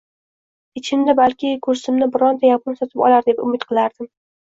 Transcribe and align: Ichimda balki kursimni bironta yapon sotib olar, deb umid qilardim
Ichimda 0.81 1.15
balki 1.19 1.53
kursimni 1.69 2.09
bironta 2.17 2.53
yapon 2.53 2.83
sotib 2.83 3.07
olar, 3.11 3.31
deb 3.33 3.47
umid 3.49 3.71
qilardim 3.73 4.15